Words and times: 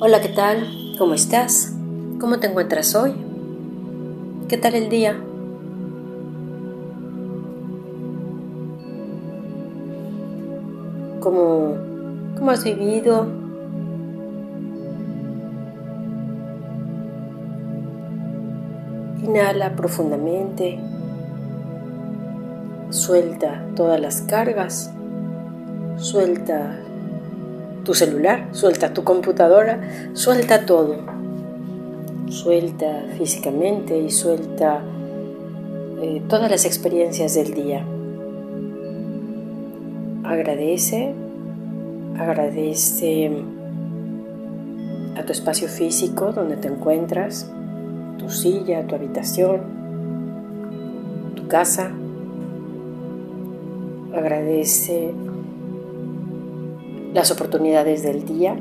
Hola, 0.00 0.20
¿qué 0.20 0.28
tal? 0.28 0.94
¿Cómo 0.96 1.14
estás? 1.14 1.74
¿Cómo 2.20 2.38
te 2.38 2.46
encuentras 2.46 2.94
hoy? 2.94 3.14
¿Qué 4.48 4.56
tal 4.56 4.76
el 4.76 4.88
día? 4.88 5.16
¿Cómo, 11.18 11.74
cómo 12.38 12.50
has 12.52 12.62
vivido? 12.62 13.26
Inhala 19.24 19.74
profundamente. 19.74 20.78
Suelta 22.90 23.64
todas 23.74 24.00
las 24.00 24.22
cargas. 24.22 24.92
Suelta 25.96 26.84
tu 27.88 27.94
celular, 27.94 28.48
suelta 28.52 28.92
tu 28.92 29.02
computadora, 29.02 29.80
suelta 30.12 30.66
todo. 30.66 30.96
Suelta 32.28 33.06
físicamente 33.16 33.98
y 33.98 34.10
suelta 34.10 34.82
eh, 36.02 36.20
todas 36.28 36.50
las 36.50 36.66
experiencias 36.66 37.32
del 37.32 37.54
día. 37.54 37.82
Agradece, 40.22 41.14
agradece 42.18 43.32
a 45.16 45.24
tu 45.24 45.32
espacio 45.32 45.68
físico 45.68 46.32
donde 46.32 46.58
te 46.58 46.68
encuentras, 46.68 47.50
tu 48.18 48.28
silla, 48.28 48.86
tu 48.86 48.96
habitación, 48.96 49.62
tu 51.34 51.48
casa. 51.48 51.90
Agradece 54.14 55.10
las 57.14 57.30
oportunidades 57.30 58.02
del 58.02 58.24
día, 58.24 58.56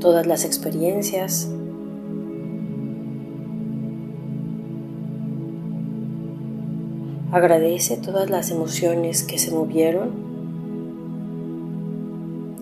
todas 0.00 0.26
las 0.26 0.44
experiencias. 0.44 1.50
Agradece 7.32 7.96
todas 7.96 8.28
las 8.30 8.50
emociones 8.50 9.22
que 9.22 9.38
se 9.38 9.50
movieron, 9.52 10.10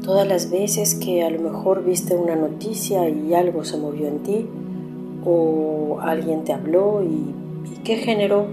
todas 0.02 0.26
las 0.26 0.50
veces 0.50 0.94
que 0.94 1.24
a 1.24 1.30
lo 1.30 1.40
mejor 1.40 1.84
viste 1.84 2.14
una 2.14 2.36
noticia 2.36 3.08
y 3.08 3.34
algo 3.34 3.64
se 3.64 3.76
movió 3.76 4.06
en 4.06 4.18
ti, 4.20 4.46
o 5.24 5.98
alguien 6.00 6.44
te 6.44 6.52
habló 6.52 7.02
y, 7.02 7.34
y 7.70 7.78
qué 7.84 7.96
generó. 7.96 8.46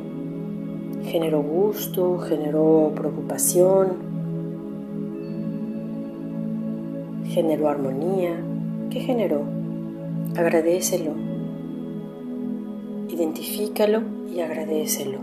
Generó 1.06 1.42
gusto, 1.42 2.18
generó 2.18 2.92
preocupación, 2.94 4.07
generó 7.38 7.70
armonía, 7.70 8.36
¿qué 8.90 9.00
generó? 9.00 9.44
Agradecelo, 10.36 11.12
identifícalo 13.10 14.02
y 14.34 14.40
agradecelo. 14.40 15.20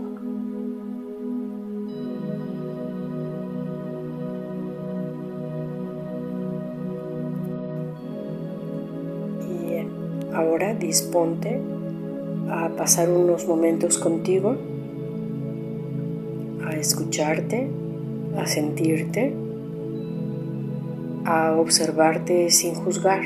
Y 9.41 10.33
ahora 10.33 10.73
disponte 10.73 11.59
a 12.49 12.69
pasar 12.77 13.09
unos 13.09 13.45
momentos 13.45 13.97
contigo, 13.97 14.55
a 16.65 16.77
escucharte, 16.77 17.67
a 18.37 18.47
sentirte 18.47 19.44
a 21.25 21.53
observarte 21.53 22.49
sin 22.51 22.75
juzgar. 22.75 23.23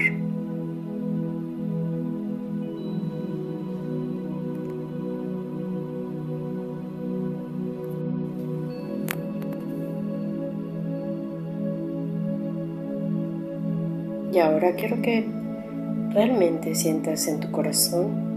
Y 14.31 14.39
ahora 14.39 14.73
quiero 14.75 15.01
que 15.01 15.25
realmente 16.13 16.75
sientas 16.75 17.27
en 17.27 17.39
tu 17.39 17.51
corazón 17.51 18.29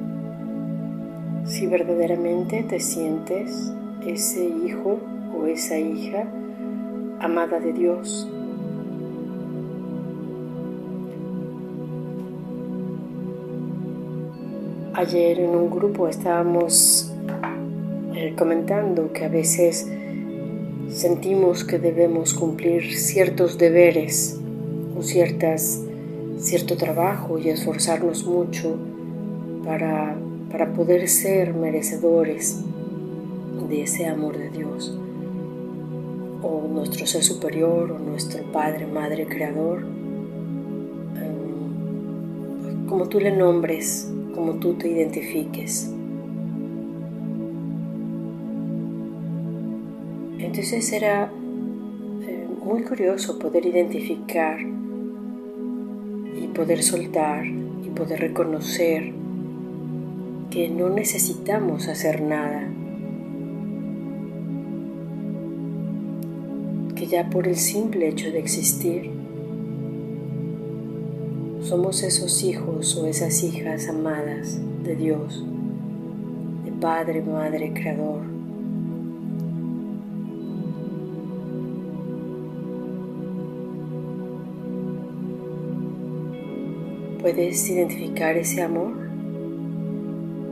si 1.45 1.67
verdaderamente 1.67 2.63
te 2.63 2.81
sientes 2.81 3.73
ese 4.07 4.45
hijo 4.45 4.99
o 5.39 5.47
esa 5.47 5.79
hija 5.79 6.25
amada 7.21 7.61
de 7.61 7.73
Dios 7.73 8.29
Ayer 14.95 15.41
en 15.41 15.49
un 15.51 15.71
grupo 15.71 16.07
estábamos 16.07 17.11
eh, 18.15 18.35
comentando 18.37 19.11
que 19.11 19.25
a 19.25 19.29
veces 19.29 19.91
sentimos 20.91 21.65
que 21.65 21.79
debemos 21.79 22.35
cumplir 22.35 22.99
ciertos 22.99 23.57
deberes 23.57 24.39
o 24.95 25.01
ciertas, 25.03 25.81
cierto 26.37 26.77
trabajo 26.77 27.39
y 27.39 27.49
esforzarnos 27.49 28.27
mucho 28.27 28.77
para, 29.65 30.15
para 30.51 30.75
poder 30.75 31.09
ser 31.09 31.55
merecedores 31.55 32.61
de 33.71 33.83
ese 33.85 34.07
amor 34.07 34.37
de 34.37 34.51
Dios. 34.51 34.95
O 36.43 36.69
nuestro 36.71 37.07
ser 37.07 37.23
superior 37.23 37.93
o 37.93 37.99
nuestro 37.99 38.43
Padre, 38.53 38.87
Madre, 38.87 39.25
Creador, 39.25 39.87
em, 41.17 42.87
como 42.87 43.09
tú 43.09 43.21
le 43.21 43.35
nombres, 43.35 44.13
como 44.35 44.55
tú 44.55 44.75
te 44.75 44.89
identifiques. 44.89 45.93
Entonces 50.39 50.93
era 50.93 51.31
eh, 52.23 52.47
muy 52.65 52.83
curioso 52.83 53.39
poder 53.39 53.65
identificar 53.67 54.59
y 54.61 56.47
poder 56.49 56.83
soltar 56.83 57.47
y 57.47 57.89
poder 57.95 58.21
reconocer 58.21 59.13
que 60.51 60.69
no 60.69 60.91
necesitamos 60.91 61.89
hacer 61.89 62.21
nada, 62.21 62.69
que 66.95 67.07
ya 67.07 67.31
por 67.31 67.49
el 67.49 67.57
simple 67.57 68.09
hecho 68.09 68.31
de 68.31 68.39
existir 68.39 69.22
somos 71.73 72.03
esos 72.03 72.45
hijos 72.45 72.95
o 72.99 73.07
esas 73.07 73.43
hijas 73.43 73.89
amadas 73.89 74.61
de 74.85 74.95
Dios, 74.95 75.43
de 76.67 76.71
Padre, 76.71 77.23
Madre, 77.23 77.73
Creador. 77.73 78.21
¿Puedes 87.23 87.71
identificar 87.71 88.37
ese 88.37 88.61
amor? 88.61 88.93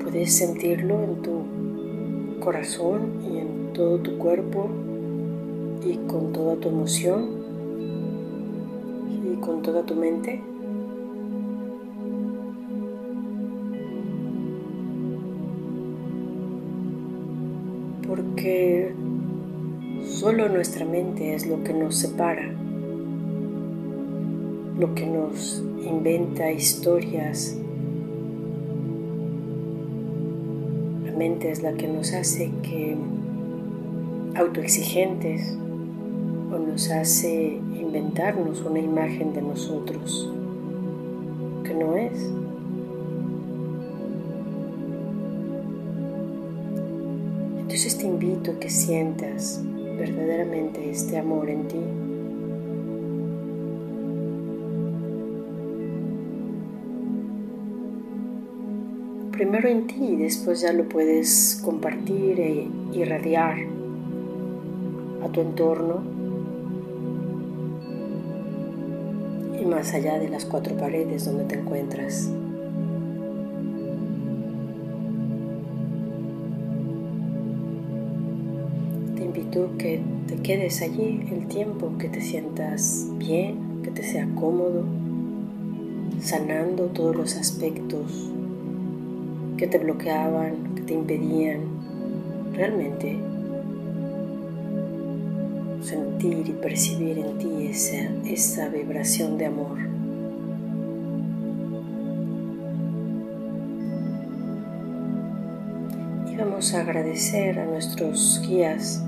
¿Puedes 0.03 0.35
sentirlo 0.35 1.03
en 1.03 1.21
tu 1.21 2.41
corazón 2.41 3.21
y 3.31 3.37
en 3.41 3.75
todo 3.75 3.99
tu 3.99 4.17
cuerpo 4.17 4.71
y 5.85 5.97
con 6.11 6.33
toda 6.33 6.57
tu 6.57 6.71
emoción 6.71 7.29
y 9.23 9.39
con 9.43 9.61
toda 9.61 9.83
tu 9.83 9.95
mente? 9.95 10.50
Porque 18.11 18.93
solo 20.05 20.49
nuestra 20.49 20.85
mente 20.85 21.33
es 21.33 21.47
lo 21.47 21.63
que 21.63 21.73
nos 21.73 21.95
separa, 21.95 22.53
lo 24.77 24.93
que 24.97 25.07
nos 25.07 25.63
inventa 25.89 26.51
historias. 26.51 27.57
La 31.05 31.13
mente 31.13 31.53
es 31.53 31.63
la 31.63 31.75
que 31.75 31.87
nos 31.87 32.13
hace 32.13 32.51
que 32.65 32.97
autoexigentes 34.35 35.57
o 36.53 36.59
nos 36.59 36.91
hace 36.91 37.61
inventarnos 37.79 38.61
una 38.63 38.81
imagen 38.81 39.35
de 39.35 39.43
nosotros 39.43 40.29
Entonces 47.83 47.99
te 47.99 48.07
invito 48.09 48.51
a 48.51 48.61
que 48.61 48.69
sientas 48.69 49.59
verdaderamente 49.97 50.91
este 50.91 51.17
amor 51.17 51.49
en 51.49 51.67
ti. 51.67 51.79
Primero 59.33 59.67
en 59.67 59.87
ti 59.87 59.95
y 59.99 60.17
después 60.17 60.61
ya 60.61 60.75
lo 60.75 60.91
puedes 60.91 61.59
compartir 61.65 62.39
e 62.39 62.69
irradiar 62.93 63.57
a 65.25 65.29
tu 65.33 65.41
entorno. 65.41 66.03
y 69.59 69.65
más 69.65 69.95
allá 69.95 70.19
de 70.19 70.29
las 70.29 70.45
cuatro 70.45 70.77
paredes 70.77 71.25
donde 71.25 71.45
te 71.45 71.59
encuentras. 71.59 72.31
A 79.51 79.79
que 79.79 80.01
te 80.29 80.37
quedes 80.37 80.81
allí 80.81 81.27
el 81.29 81.49
tiempo 81.49 81.99
que 81.99 82.09
te 82.09 82.21
sientas 82.21 83.09
bien, 83.19 83.81
que 83.83 83.91
te 83.91 84.05
sea 84.05 84.29
cómodo, 84.37 84.85
sanando 86.21 86.85
todos 86.85 87.17
los 87.17 87.37
aspectos 87.37 88.31
que 89.57 89.67
te 89.67 89.79
bloqueaban, 89.79 90.77
que 90.77 90.83
te 90.83 90.95
impedían 90.95 91.63
realmente 92.53 93.19
sentir 95.83 96.49
y 96.49 96.53
percibir 96.53 97.19
en 97.19 97.39
ti 97.39 97.67
esa, 97.67 98.09
esa 98.27 98.69
vibración 98.69 99.37
de 99.37 99.47
amor. 99.47 99.79
Y 106.33 106.37
vamos 106.37 106.73
a 106.73 106.83
agradecer 106.83 107.59
a 107.59 107.65
nuestros 107.65 108.41
guías 108.47 109.03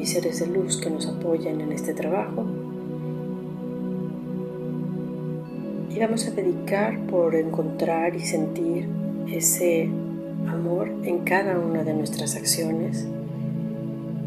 y 0.00 0.06
seres 0.06 0.40
de 0.40 0.46
luz 0.46 0.76
que 0.78 0.90
nos 0.90 1.06
apoyan 1.06 1.60
en 1.60 1.72
este 1.72 1.94
trabajo. 1.94 2.44
Y 5.90 5.98
vamos 5.98 6.26
a 6.26 6.30
dedicar 6.32 6.98
por 7.06 7.34
encontrar 7.34 8.16
y 8.16 8.20
sentir 8.20 8.88
ese 9.30 9.88
amor 10.48 10.90
en 11.04 11.20
cada 11.20 11.58
una 11.58 11.84
de 11.84 11.94
nuestras 11.94 12.34
acciones 12.36 13.06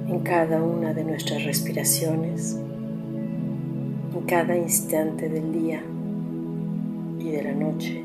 en 0.07 0.19
cada 0.19 0.63
una 0.63 0.93
de 0.93 1.03
nuestras 1.03 1.43
respiraciones, 1.43 2.57
en 4.13 4.21
cada 4.25 4.55
instante 4.55 5.27
del 5.27 5.51
día 5.51 5.83
y 7.19 7.29
de 7.29 7.43
la 7.43 7.51
noche. 7.51 8.03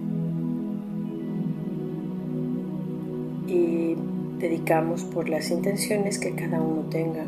Y 3.46 3.94
dedicamos 4.38 5.04
por 5.04 5.28
las 5.28 5.50
intenciones 5.50 6.18
que 6.18 6.34
cada 6.34 6.60
uno 6.60 6.82
tenga. 6.90 7.24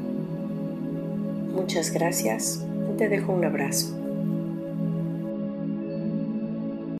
Muchas 1.54 1.92
gracias. 1.92 2.64
Te 2.98 3.08
dejo 3.08 3.32
un 3.32 3.44
abrazo. 3.44 4.03